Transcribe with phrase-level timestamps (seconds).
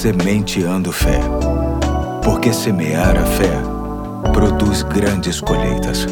[0.00, 1.20] Sementeando Fé.
[2.24, 6.06] Porque semear a fé produz grandes colheitas.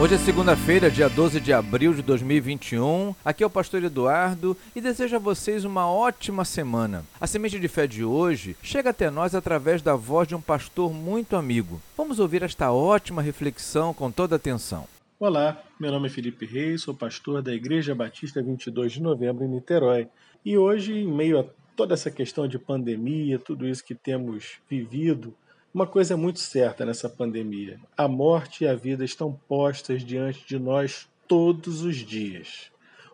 [0.00, 3.14] Hoje é segunda-feira, dia 12 de abril de 2021.
[3.22, 7.04] Aqui é o pastor Eduardo e desejo a vocês uma ótima semana.
[7.20, 10.90] A semente de fé de hoje chega até nós através da voz de um pastor
[10.94, 11.82] muito amigo.
[11.98, 14.86] Vamos ouvir esta ótima reflexão com toda atenção.
[15.18, 19.48] Olá, meu nome é Felipe Reis, sou pastor da Igreja Batista 22 de Novembro em
[19.48, 20.08] Niterói.
[20.42, 21.44] E hoje, em meio a
[21.80, 25.34] toda essa questão de pandemia, tudo isso que temos vivido,
[25.72, 30.46] uma coisa é muito certa nessa pandemia: a morte e a vida estão postas diante
[30.46, 32.70] de nós todos os dias.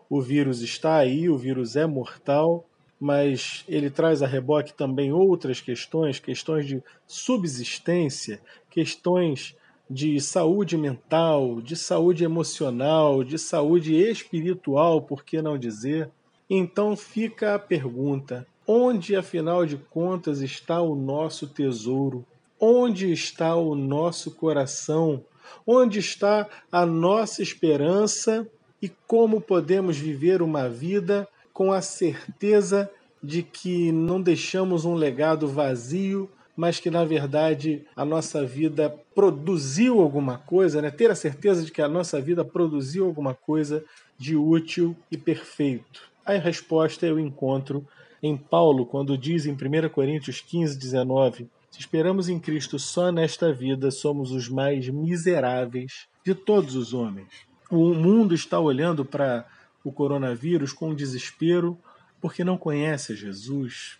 [0.09, 2.65] O vírus está aí, o vírus é mortal,
[2.99, 9.55] mas ele traz a reboque também outras questões, questões de subsistência, questões
[9.89, 16.11] de saúde mental, de saúde emocional, de saúde espiritual, por que não dizer?
[16.49, 22.25] Então fica a pergunta: onde afinal de contas está o nosso tesouro?
[22.59, 25.23] Onde está o nosso coração?
[25.65, 28.45] Onde está a nossa esperança?
[28.81, 32.91] E como podemos viver uma vida com a certeza
[33.23, 40.01] de que não deixamos um legado vazio mas que na verdade a nossa vida produziu
[40.01, 40.89] alguma coisa, né?
[40.89, 43.85] ter a certeza de que a nossa vida produziu alguma coisa
[44.17, 46.01] de útil e perfeito.
[46.25, 47.87] A resposta eu encontro
[48.21, 53.53] em Paulo, quando diz em 1 Coríntios 15, 19: Se esperamos em Cristo só nesta
[53.53, 57.27] vida, somos os mais miseráveis de todos os homens.
[57.69, 59.45] O mundo está olhando para
[59.83, 61.77] o coronavírus com desespero
[62.19, 63.97] porque não conhece Jesus,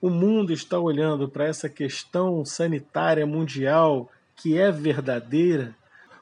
[0.00, 5.74] o mundo está olhando para essa questão sanitária mundial que é verdadeira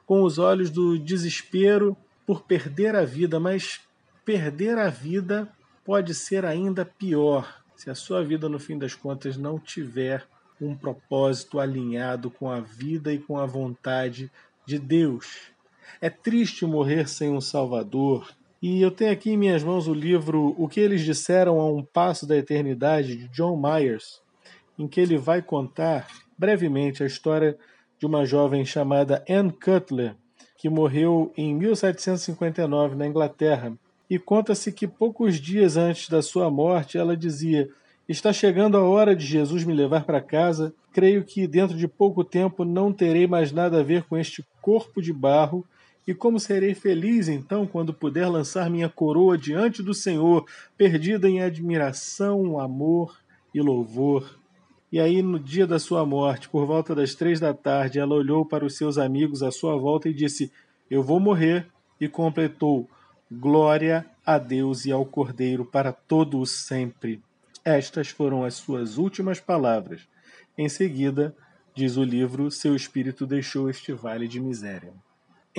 [0.06, 3.80] com os olhos do desespero por perder a vida, mas
[4.24, 5.48] perder a vida
[5.86, 10.26] pode ser ainda pior se a sua vida, no fim das contas, não tiver
[10.60, 14.30] um propósito alinhado com a vida e com a vontade
[14.66, 15.52] de Deus.
[16.00, 18.28] É triste morrer sem um Salvador,
[18.60, 21.84] e eu tenho aqui em minhas mãos o livro O que eles disseram a um
[21.84, 24.20] passo da eternidade de John Myers,
[24.76, 27.56] em que ele vai contar brevemente a história
[27.98, 30.16] de uma jovem chamada Anne Cutler,
[30.58, 33.78] que morreu em 1759 na Inglaterra.
[34.08, 37.68] E conta-se que poucos dias antes da sua morte ela dizia:
[38.08, 40.72] Está chegando a hora de Jesus me levar para casa.
[40.92, 45.02] Creio que dentro de pouco tempo não terei mais nada a ver com este corpo
[45.02, 45.66] de barro
[46.06, 50.46] e como serei feliz então quando puder lançar minha coroa diante do Senhor,
[50.78, 53.18] perdida em admiração, amor
[53.52, 54.38] e louvor.
[54.92, 58.46] E aí, no dia da sua morte, por volta das três da tarde, ela olhou
[58.46, 60.52] para os seus amigos à sua volta e disse:
[60.88, 61.66] Eu vou morrer.
[61.98, 62.88] E completou:
[63.28, 67.20] Glória a Deus e ao Cordeiro para todo o sempre.
[67.64, 70.06] Estas foram as suas últimas palavras.
[70.56, 71.34] Em seguida,
[71.74, 74.94] diz o livro, seu espírito deixou este vale de miséria.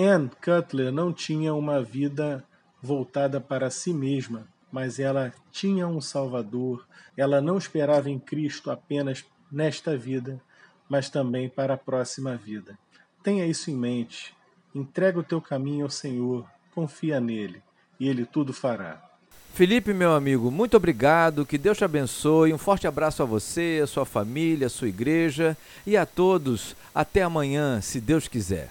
[0.00, 2.42] Anne Cutler não tinha uma vida
[2.80, 6.86] voltada para si mesma, mas ela tinha um Salvador.
[7.18, 10.40] Ela não esperava em Cristo apenas nesta vida,
[10.88, 12.78] mas também para a próxima vida.
[13.22, 14.34] Tenha isso em mente.
[14.74, 17.60] Entrega o teu caminho ao Senhor, confia nele,
[17.98, 19.02] e ele tudo fará.
[19.52, 22.54] Felipe, meu amigo, muito obrigado, que Deus te abençoe.
[22.54, 26.76] Um forte abraço a você, a sua família, a sua igreja e a todos.
[26.94, 28.70] Até amanhã, se Deus quiser.